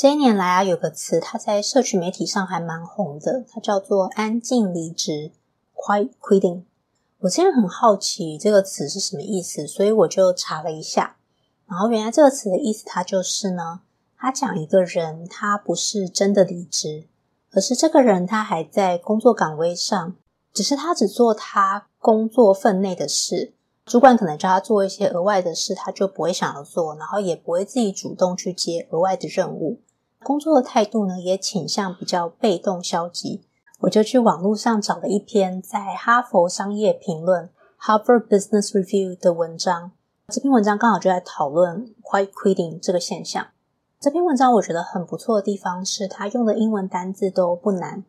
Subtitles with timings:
[0.00, 5.30] 这一年来啊，有个词，它在社群媒体上还蛮红的，它叫做“安静离职
[5.76, 6.62] ”（quiet quitting）。
[7.18, 11.16] 我之前很好奇这个词是什么意思，所以我就查了一下。
[11.66, 13.82] 然后原来这个词的意思，它就是呢，
[14.16, 17.04] 他讲一个人他不是真的离职，
[17.52, 20.16] 而是这个人他还在工作岗位上，
[20.54, 23.52] 只是他只做他工作分内的事。
[23.84, 29.78] 主管可能叫他做一些额外的事，他就不会想要做，然后也不会自己主动去接额外的任务。
[30.22, 33.42] 工作的态度呢，也倾向比较被动消极。
[33.80, 37.48] 我就去网络上找了一篇在哈佛商业评论
[37.80, 39.92] （Harvard Business Review） 的文章。
[40.28, 43.46] 这篇文章刚好就在讨论 “quiet quitting” 这个现象。
[43.98, 48.04] 这篇文章我觉得很不错的地方是，他用的英文单字都不难，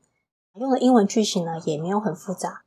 [0.55, 2.63] 用的英文句型呢也没有很复杂。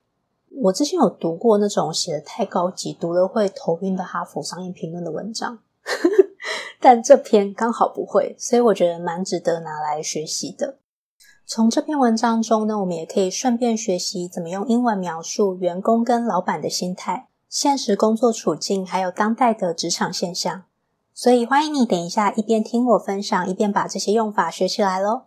[0.62, 5.58] 我之前有读过那种写的太高级、读了会头晕的哈佛商业评论的文章。
[6.84, 10.76] 但这篇刚好不会，所以我觉得蛮值得拿来学习的。
[11.46, 20.64] 从这篇文章中呢，我们也可以顺便学习怎么用英文描述员工跟老板的心态、现实工作处境，还有当代的职场现象。
[21.14, 25.22] 所以欢迎你等一下一边听我分享，一边把这些用法学起来喽。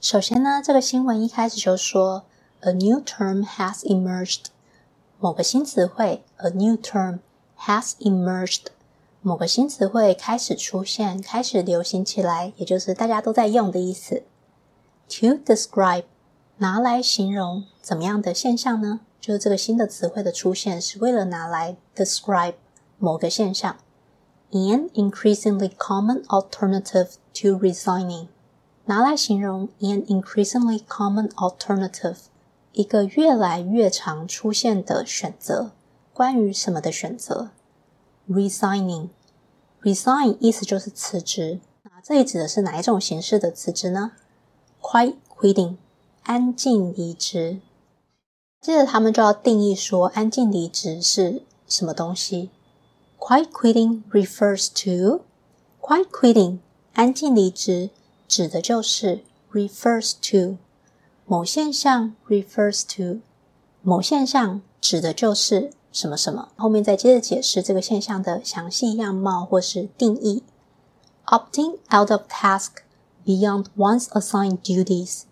[0.00, 2.26] 首先呢，这个新闻一开始就说
[2.60, 4.44] ：“A new term has emerged。”
[5.19, 7.19] 某个新词汇，a new term
[7.59, 8.67] has emerged。
[9.21, 14.23] 某个新词汇开始出现，开始流行起来，也就是大家都在用的意思。
[15.07, 16.03] To describe，
[16.57, 19.01] 拿来形容怎么样的现象呢？
[19.19, 22.53] 就是这个新的词汇的出现是为了拿来 describe
[22.99, 23.77] 某个现象。
[24.51, 28.27] An increasingly common alternative to resigning，
[28.85, 32.17] 拿来形容 an increasingly common alternative。
[32.72, 35.72] 一个越来越常出现的选择，
[36.12, 37.50] 关于什么的选择
[38.28, 41.58] ？Resigning，resign 意思就是辞职。
[41.82, 44.12] 那这里指的是哪一种形式的辞职呢
[44.80, 45.76] ？Quiet quitting，
[46.22, 47.58] 安静离职。
[48.60, 52.50] 接着他们就要定义说，安静离职是什么东西
[53.18, 56.58] ？Quiet quitting refers to，Quiet quitting，
[56.92, 57.90] 安静离职
[58.28, 60.58] 指的就是 refers to。
[61.30, 63.20] 某现象 refers to
[63.82, 70.42] 某现象指的就是什么什么，后面再接着解释这个现象的详细样貌或是定义。
[71.26, 72.78] Opting out of task
[73.24, 75.22] beyond one's assigned duties.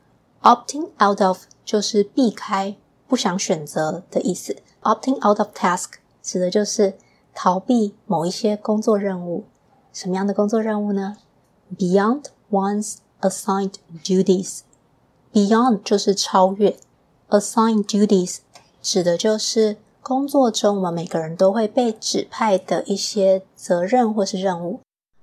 [0.43, 2.77] Opting out of 就是避开、
[3.09, 4.59] 不想选择的意思。
[4.83, 6.97] Opting out of task 指的就是
[7.35, 9.47] 逃避某一些工作任务。
[9.93, 11.17] 什么样的工作任务呢
[11.77, 13.73] ？Beyond one's assigned
[14.05, 14.61] duties.
[15.39, 16.77] Beyond 就是超越
[17.29, 18.39] ，assign duties
[18.83, 24.81] 指的就是工作中我们每个人都会被指派的一些责任或是任务。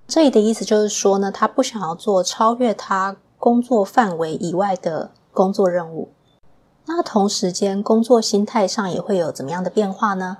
[0.07, 6.07] 这里的意思就是说呢，他不想要做超越他工作范围以外的工作任务。
[6.85, 10.37] 那同时间，工作心态上也会有怎么样的变化呢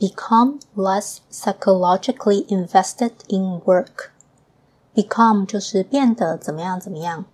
[0.00, 4.10] ？Become less psychologically invested in work。
[4.96, 7.24] Become 就是变得怎么样怎么样。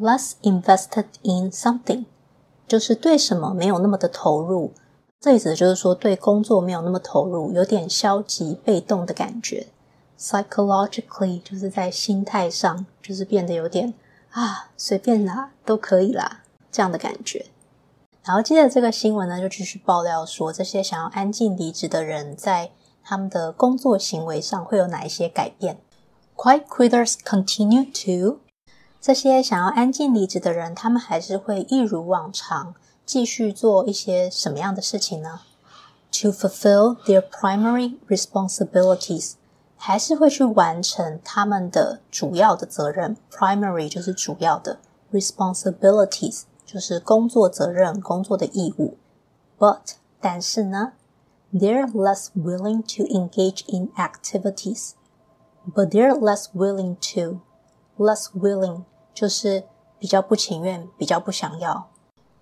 [0.00, 2.04] Less invested in something，
[2.66, 4.72] 就是对什么没有那么的投入。
[5.20, 9.66] 这意思就是说，对工作没有那么投入，有点消极被动的感觉。
[10.16, 13.94] Psychologically，就是在心态上，就是变得有点
[14.30, 17.46] 啊，随便啦，都可以啦，这样的感觉。
[18.24, 22.70] 然后接着这个新闻呢，就继续爆料说，这些想要安静离职的人，在
[23.02, 25.78] 他们的工作行为上会有哪一些改变
[26.36, 28.38] ？Quiet quitters continue to
[29.01, 32.73] 这些想要安静离职的人，他们还是会一如往常
[33.05, 35.41] 继续做一些什么样的事情呢？
[36.21, 39.33] To fulfill their primary responsibilities，
[39.75, 43.17] 还是会去完成他们的主要的责任。
[43.31, 44.79] Primary 就是主要的，
[45.11, 48.95] responsibilities 就是工作责任、工作的义务。
[49.57, 50.93] But 但是呢，
[51.51, 54.91] they're less willing to engage in activities.
[55.73, 57.41] But they're less willing to
[57.98, 59.64] less willing 就是
[59.98, 61.88] 比较不情愿，比较不想要。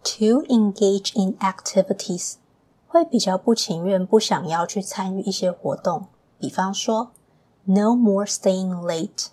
[0.05, 2.35] To engage in activities
[2.87, 6.07] 会比较不情愿，不想要去参与一些活动。
[6.39, 7.11] 比方说
[7.65, 9.29] ，no more staying late。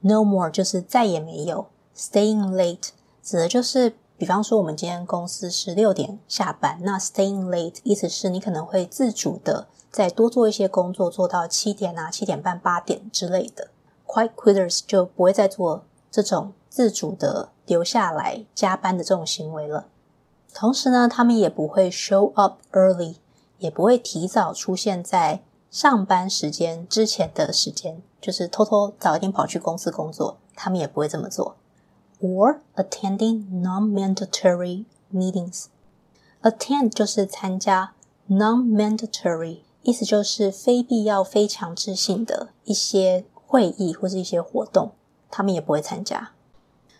[0.00, 1.68] No more 就是再也没有。
[1.96, 2.88] Staying late
[3.22, 13.70] 指的就是，比方说我们今天公司是六点下班，那 staying late 意思是你可能会自主的再多做一些工作，做到七点啊、七点半、八点之类的。
[14.14, 19.88] Quiet quitters 就不会再做这种自主的留下来加班的这种行为了。
[20.54, 23.16] 同时呢，他们也不会 show up early，
[23.58, 31.56] 也不会提早出现在上班时间之前的时间，就是偷偷早一点跑去公司工作，他们也不会这么做。
[32.20, 35.64] Or attending non-mandatory meetings.
[36.40, 37.94] Attend 就是参加
[38.28, 43.24] ，non-mandatory 意思就是非必要、非强制性的一些
[43.54, 44.90] 会议或是一些活动，
[45.30, 46.32] 他们也不会参加。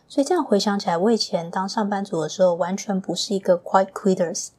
[0.06, 4.50] 所以这样回想起来，我以前当上班族的时候，完全不是一个 quiet quitters。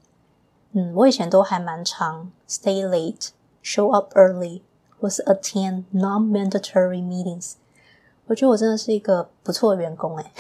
[0.74, 3.30] 嗯，我以前都还蛮常 stay late,
[3.64, 4.64] show up early，
[5.00, 7.54] 或是 attend non-mandatory meetings。
[8.26, 10.32] 我觉得我真的是一个不错的员工诶。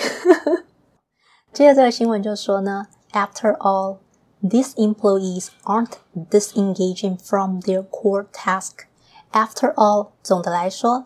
[1.53, 3.99] 接着这个新闻就说呢，After all,
[4.43, 5.93] these employees aren't
[6.29, 8.87] disengaging from their core task.
[9.31, 11.05] After all，总的来说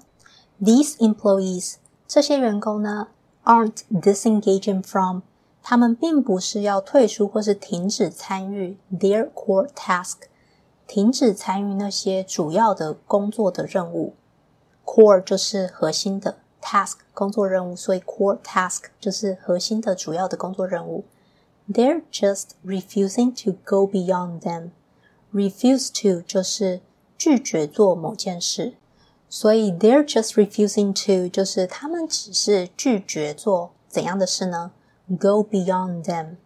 [0.60, 1.74] ，these employees
[2.06, 3.08] 这些员工呢，
[3.44, 5.20] aren't disengaging from，
[5.62, 10.16] 他们并不是要退出或是停止参与 their core task，
[10.86, 14.14] 停止参与那些主要的工作的任务。
[14.84, 16.36] core 就是核心的。
[16.66, 21.04] task 工作任务，所以 core task 就是核心的主要的工作任务。
[21.70, 24.70] They're just refusing to go beyond them.
[25.30, 26.80] Refuse to 就是
[27.18, 28.76] 拒绝做某件事，
[29.29, 34.71] 所以 they're just refusing to 就是他们只是拒绝做怎样的事呢
[35.07, 36.37] ？Go beyond them.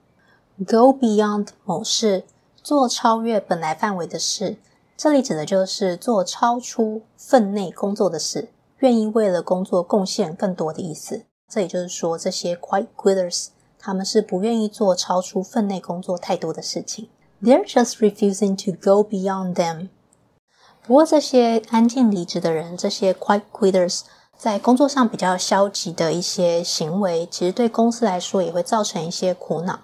[0.60, 2.24] Go beyond 某事，
[2.62, 4.58] 做超越本来范围的事。
[4.96, 8.50] 这里指的就是做超出分内工作的事。
[8.80, 13.48] 愿意为了工作贡献更多的意思，这也就是说，这些 quiet quitters
[13.80, 17.10] 他们是不愿意做超出分内工作太多的事情。
[17.42, 19.88] They're just refusing to go beyond them。
[20.86, 24.02] 不过，这些安静离职的人，这些 quiet quitters
[24.38, 29.80] 在工作上比较消极的一些行为，其实对公司来说也会造成一些苦恼。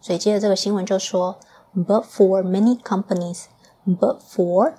[0.00, 1.40] 所以，接着这个新闻就说
[1.74, 4.74] ：But for many companies，but for，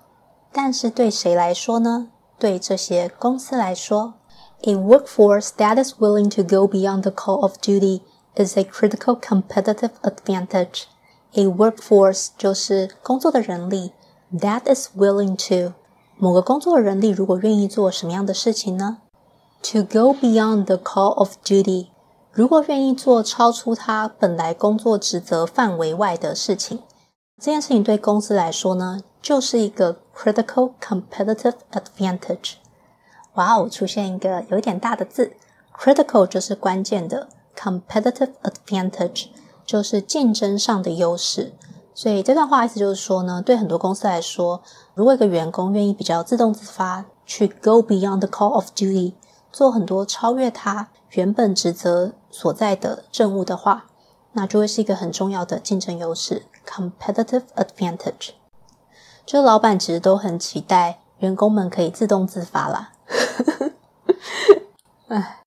[0.54, 2.08] 但是对谁来说呢？
[2.40, 4.14] 对这些公司来说
[4.62, 8.02] ，a workforce that is willing to go beyond the call of duty
[8.36, 10.84] is a critical competitive advantage.
[11.34, 13.92] A workforce 就是工作的人力
[14.40, 15.74] ，that is willing to
[16.18, 19.00] 某个工作人力如果愿意做什么样的事情呢
[19.64, 21.88] ？To go beyond the call of duty，
[22.32, 26.80] 如果愿意做超出他本来工作职责范围外的事情，
[27.42, 32.54] 这件事情对公司来说呢，就是一个 critical competitive advantage。
[33.34, 35.34] 哇哦，出现一个有点大的字
[35.78, 37.28] ，critical 就是关键的
[37.58, 39.26] ，competitive advantage
[39.66, 41.54] 就是竞争上的优势。
[41.98, 44.62] 所以这段话意思就是说呢，对很多公司来说，
[44.94, 49.14] 如果一个员工愿意比较自动自发去 go beyond the call of duty，
[49.50, 53.86] 做很多超越他原本职责所在的任务的话，
[54.34, 58.32] 那就会是一个很重要的竞争优势，competitive advantage。
[59.26, 62.92] 就老板其实都很期待员工们可以自动自发啦。
[65.08, 65.44] 哎，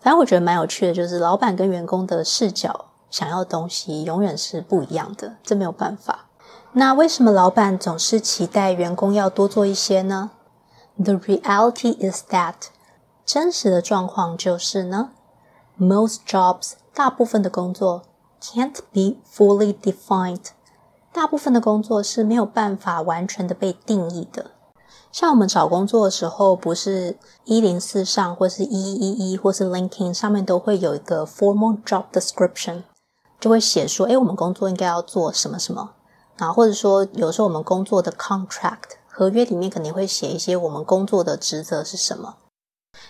[0.00, 6.26] 反正我觉得蛮有趣的，就是老板跟员工的视角想要的东西永远是不一样的，这没有办法。
[6.72, 10.30] 那为什么老板总是期待员工要多做一些呢
[10.96, 12.54] ？The reality is that
[13.26, 15.10] 真实的状况就是呢
[15.78, 18.02] ，most jobs 大部分的工作
[18.40, 20.46] can't be fully defined。
[21.12, 24.52] 大部分的工作是没有办法完全的被定义的。
[25.10, 32.84] 像我们找工作的时候，不是一零四上，或是一一一，或是 l i n k i n g 上面都会有一个 formal job description，
[33.42, 35.90] 就会写说，诶，我们工作应该要做什么什么。
[36.38, 42.36] 然后或者说，有时候我们工作的 contract 合约里面肯定会写一些我们工作的职责是什么。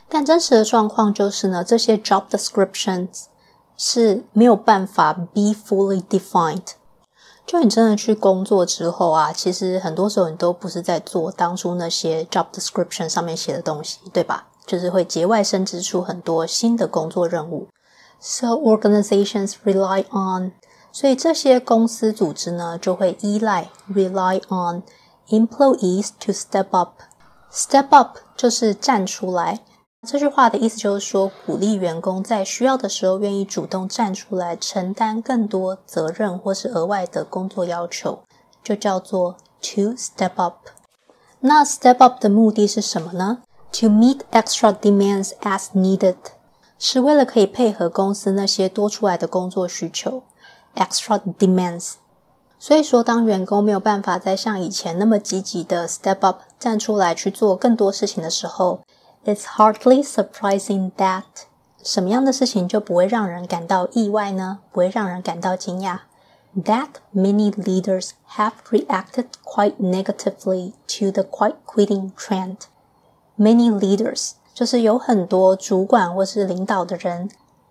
[0.09, 3.25] 但真实的状况就是呢，这些 job descriptions
[3.77, 6.77] 是没有办法 be fully defined。
[7.45, 14.47] 就你真的去工作之后啊，其实很多时候你都不是在做当初那些 job description 上面写的东西，对吧？
[14.65, 17.69] 就是会节外生枝出很多新的工作任务。
[18.22, 20.54] So organizations rely on，
[20.92, 24.84] 所以这些公司组织呢就会依赖 rely on
[25.30, 29.60] employees to step up。Step up 就是站出来。
[30.08, 38.20] 这句话的意思就是说，鼓励员工在需要的时候愿意主动站出来，承担更多责任或是额外的工作要求，
[38.64, 40.68] 就叫做 to step up。
[41.40, 43.40] 那 step up 的目的是什么呢？
[43.74, 46.16] To meet extra demands as needed，
[46.82, 50.24] 是为了可以配合公司那些多出来的工作需求。
[50.76, 51.94] Extra demands。
[52.60, 58.82] 所以说，当员工没有办法再像以前那么积极的 step up，站出来去做更多事情的时候，
[59.26, 61.24] It's hardly surprising that
[61.84, 64.60] 什么样的事情就不会让人感到意外呢？
[64.72, 66.00] 不会让人感到惊讶。
[66.56, 72.58] that many leaders have reacted quite negatively to the quiet quitting trend.
[73.38, 77.31] Many leaders 就是有很多主管或是领导的人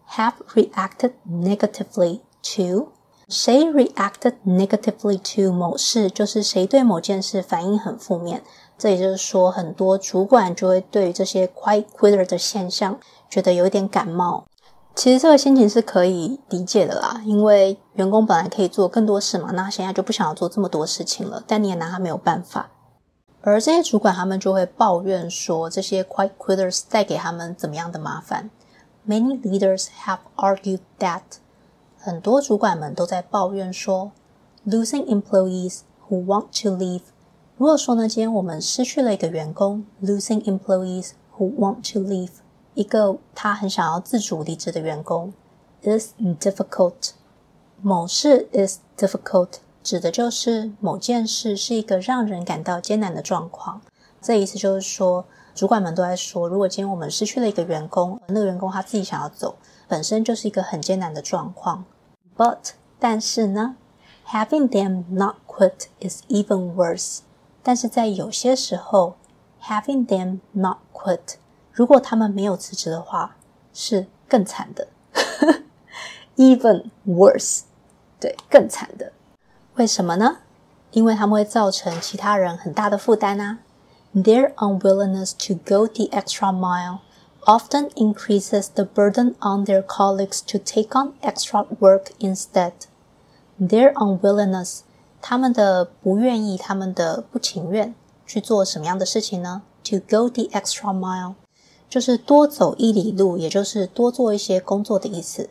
[0.09, 2.89] have reacted negatively to
[3.29, 8.43] 谁 reacted negatively to 某事，就是谁对某件事反应很负面。
[8.77, 14.43] 这也就是说，很多主管就会对这些 quiet quitter 的现象觉得有点感冒。
[14.95, 22.69] 其实这个心情是可以理解的啦，因为员工本来可以做更多事嘛，那现在就不想要做这么多事情了，但你也拿他没有办法。
[23.41, 28.49] 而这些主管他们就会抱怨说，这些 quiet quitters 带给他们怎么样的麻烦。
[29.07, 31.21] Many leaders have argued that
[31.97, 34.11] 很多主管们都在抱怨说
[34.67, 37.01] ，losing employees who want to leave。
[37.57, 42.31] 如果说呢，今天我们失去了一个员工，losing employees who want to leave。
[42.73, 45.33] 一个他很想要自主离职的员工
[45.81, 47.11] ，is difficult。
[47.81, 53.81] 某事 is difficult，指的就是某件事是一个让人感到艰难的状况。
[54.21, 59.55] 这意思就是说，主管们都在说，如果今天我们失去了一个员工，那个员工他自己想要走，
[59.87, 61.83] 本身就是一个很艰难的状况。
[62.37, 63.75] But，但是呢
[64.27, 67.19] ，having them not quit is even worse。
[67.63, 69.15] 但是在有些时候
[69.63, 71.35] ，having them not quit。
[71.71, 73.35] 如果他们没有辞职的话，
[73.73, 74.87] 是更惨的，
[76.37, 77.61] even worse，
[78.19, 79.11] 对，更惨的。
[79.76, 80.38] 为什么呢？
[80.92, 83.58] 因为他们会造成其他人很大的负担啊。
[84.14, 87.00] Their unwillingness to go the extra mile
[87.44, 92.72] often increases the burden on their colleagues to take on extra work instead.
[93.60, 94.80] Their unwillingness，
[95.20, 97.94] 他们的不愿意，他们的不情愿
[98.26, 99.62] 去做什么样的事情呢？
[99.84, 101.34] To go the extra mile。
[101.88, 105.48] 就是多走一里路，也就是多做一些工作的意思。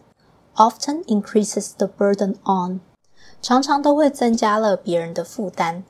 [0.56, 2.82] Often increases the burden on，
[3.43, 5.85] 常常都会增加了别人的负担。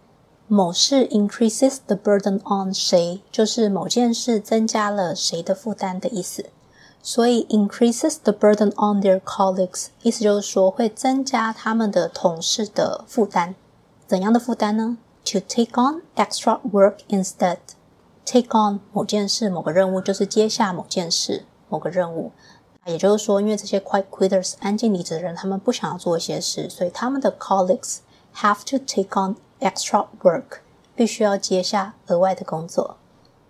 [0.46, 6.46] 某事 increases the burden on 谁，就是某件事增加了谁的负担的意思。
[7.02, 13.54] 所以 increases the burden on their colleagues，意思就是说会增加他们的同事的负担。
[14.06, 17.58] 怎样的负担呢？To take on extra work instead。
[18.26, 22.32] Take on 某件事、某个任务，就是接下某件事、某个任务。
[22.86, 27.98] 也就是说，因为这些 quiet quitters 安静离职的人，他们不想要做一些事，所以他们的 colleagues
[28.36, 30.60] have to take on extra work，
[30.96, 32.96] 必须要接下额外的工作。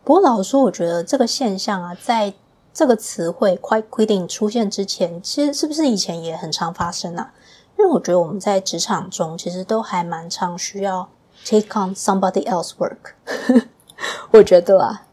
[0.02, 2.34] 不过，老实说，我觉得这个现象啊，在
[2.72, 7.32] 这个词汇 quiet quitting 出现之前，其实是不是以前也很常发生啊？
[7.78, 11.08] 因为我觉得我们在职场中其实都还蛮常需要
[11.44, 13.14] take on somebody else work。
[14.32, 15.06] 我觉得啊，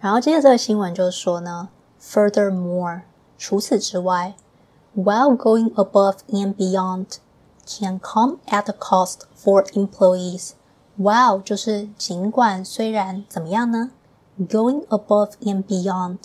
[0.00, 1.68] 然后接着这个新闻就是说呢
[2.02, 3.02] ，Furthermore，
[3.39, 4.35] 除此之外，
[4.95, 7.05] while going above and beyond
[7.65, 13.91] can come at a cost for employees。While 就是尽管虽然怎么样呢？
[14.39, 16.17] Going above and beyond，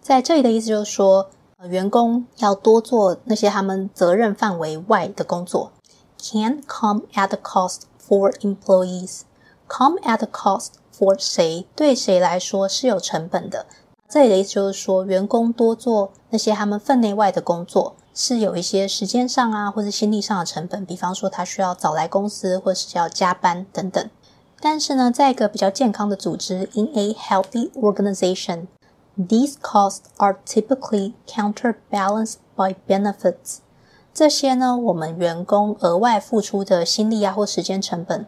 [0.00, 5.72] 在这里的意思就是说，呃，员工要多做那些他们责任范围外的工作，
[6.18, 13.66] can come at a cost for employees。Come at a cost。for 谁对谁来说是有成本的？
[14.09, 20.83] 这里的意思就是说，员工多做那些他们分内外的工作，是有一些时间上啊，或者心力上的成本。
[20.83, 24.09] 比方说，他需要早来公司，或是要加班等等。
[24.59, 33.57] 但是呢，在一个比较健康的组织，in a healthy organization，these costs are typically counterbalanced by benefits。
[34.11, 38.25] 这些呢，我们员工额外付出的心力啊，或时间成本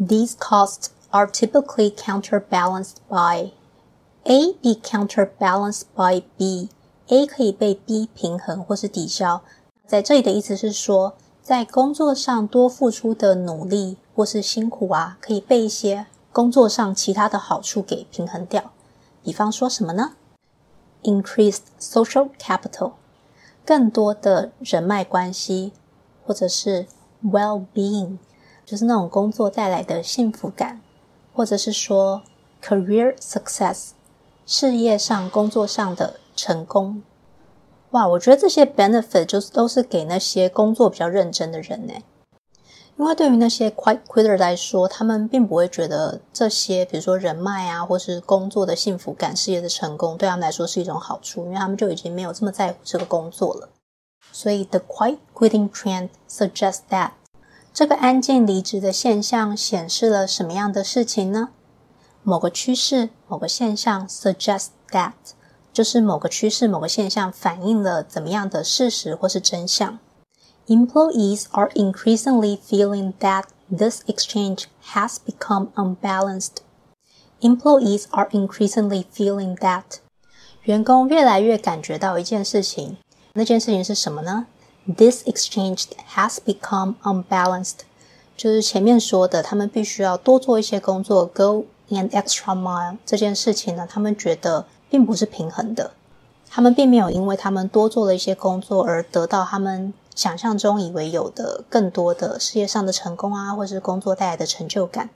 [0.00, 0.86] ，these costs。
[1.14, 3.50] are typically counterbalanced by
[4.24, 6.68] A be counterbalanced by B。
[7.08, 9.42] A 可以被 B 平衡或是抵消。
[9.86, 18.70] 在这里的意思是说，在工作上多付出的努力或是辛苦啊，可以被一些工作上其他的好处给平衡掉。
[19.24, 20.12] 比方说什么呢
[21.02, 22.92] ？Increased social capital，
[23.66, 25.72] 更多的人脉关系，
[26.24, 26.86] 或者是
[27.24, 28.18] well-being，
[28.64, 30.80] 就是那种工作带来的幸福感。
[31.34, 32.22] 或者是说
[32.62, 33.90] ，career success，
[34.44, 37.02] 事业上、工作上的成功。
[37.90, 41.94] 哇，我觉得这些 benefit 就是都是给那些工作比较认真的人呢。
[42.98, 53.70] 因为对于那些 quiet quitter 来说，他们并不会觉得这些，比如说人脉啊，或是工作的幸福感、事业的成功，对他们来说是一种好处，因为他们就已经没有这么在乎这个工作了。
[54.30, 57.12] 所以，the quiet quitting trend suggests that。
[57.72, 61.48] 这个安静离职的现象显示了什么样的事情呢？
[62.23, 65.13] 某个趋势、某个现象 suggest that，
[65.71, 69.99] 就是某个趋势、某个现象反映了怎么样的事实或是真相。
[70.67, 76.57] Employees are increasingly feeling that this exchange has become unbalanced.
[77.39, 79.99] Employees are increasingly feeling that
[80.63, 82.97] 员工越来越感觉到一件事情，
[83.33, 84.47] 那件事情是什么呢？
[84.97, 87.79] This exchange has become unbalanced，
[88.35, 91.65] 就是前面说的，他们必须要多做一些工作，go
[92.00, 92.98] an extra mile。
[93.04, 95.92] 这件事情呢，他们觉得并不是平衡的，
[96.48, 105.10] 他们并没有因为他们多做了一些工作而得到他们想象中以为有的更多的事业上的成功啊，或是工作带来的成就感。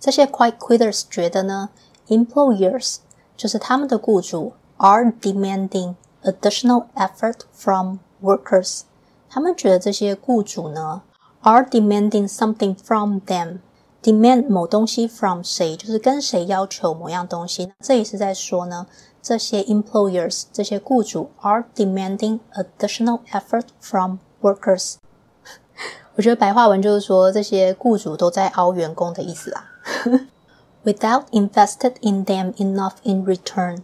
[0.00, 1.70] 这些 quiet quitters 觉得呢
[2.08, 2.96] ，employers
[3.36, 4.52] 就是他们的雇主。
[4.80, 8.82] are demanding additional effort from workers。
[9.28, 11.02] 他们觉得这些雇主呢
[11.40, 13.58] ，are demanding something from them。
[14.02, 17.72] Demand 某东西 from 谁，就是跟谁要求某样东西。
[17.80, 18.86] 这也是在说呢，
[19.22, 24.94] 这些 employers 这些雇主 are demanding additional effort from workers。
[26.16, 29.64] 我觉得白话文就是说，这些雇主都在凹员工的意思啊。
[30.84, 33.82] Without invested in them enough in return。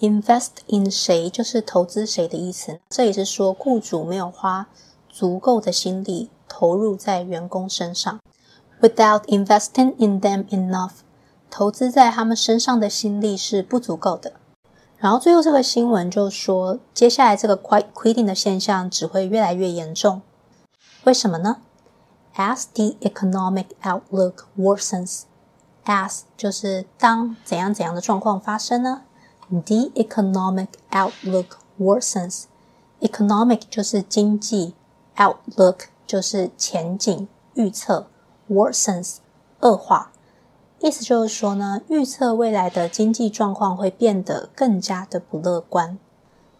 [0.00, 2.78] Invest in 谁就是投资谁的意思。
[2.90, 4.66] 这也是说，雇主没有花
[5.08, 8.20] 足够的心力投入在员工身上。
[8.84, 10.90] Without investing in them enough，
[11.50, 14.34] 投资在他们身上的心力是不足够的。
[14.98, 20.20] 然后最后这个新闻就说，接下来这个 quite quitting 的现象只会越来越严重。
[21.04, 21.62] 为什么呢
[22.36, 29.04] ？As the economic outlook worsens，as 就是当怎样怎样的状况发生呢
[29.48, 32.42] ？The economic outlook worsens.
[33.00, 34.74] Economic 就是经济
[35.16, 38.08] ，outlook 就是前景预测
[38.50, 39.16] ，worsens
[39.60, 40.10] 恶化。
[40.80, 45.98] 意思就是说呢，预测未来的经济状况会变得更加的不乐观。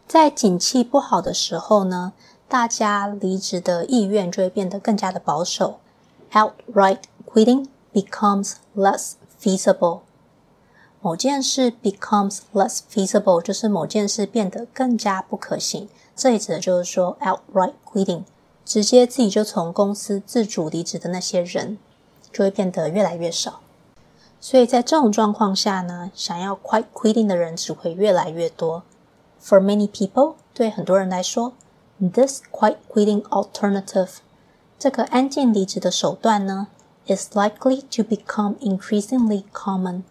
[0.06, 2.12] 在景气不好的时候呢，
[2.48, 5.78] 大家离职的意愿就会变得更加的保守。
[6.32, 10.00] Outright quitting becomes less feasible.
[11.00, 15.88] 某件事 becomes less feasible，就是某件事变得更加不可行。
[16.16, 18.22] 这里指的就是说 outright quitting，
[18.64, 21.78] 直接自己就从公司自主离职的那些人，
[22.32, 23.60] 就会变得越来越少。
[24.40, 28.82] 所以在这种状况下呢，想要 quiet quitting 的人只会越来越多。
[29.42, 31.52] For many people，对很多人来说
[31.98, 34.16] ，this quiet quitting alternative，
[34.78, 36.68] 这个安静离职的手段呢
[37.06, 40.02] ，is likely to become increasingly common。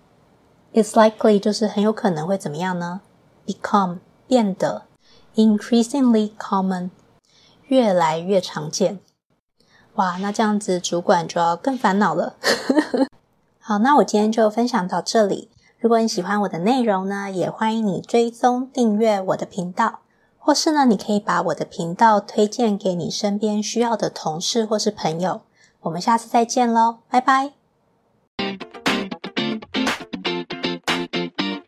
[0.73, 3.01] is likely 就是很有可能会怎么样呢
[3.45, 4.83] ？Become 变得
[5.35, 6.89] increasingly common
[7.73, 8.99] 越来越常见。
[9.95, 12.35] 哇，那这样子主管就要更烦恼了。
[13.59, 15.49] 好，那我今天就分享到这里。
[15.79, 20.01] 如果你喜欢我的内容呢，也欢迎你追踪订阅我的频道，
[20.37, 25.41] 或是呢，你可以把我的频道推荐给你身边需要的同事或是朋友。
[25.81, 27.62] 我们下次再见喽，拜拜。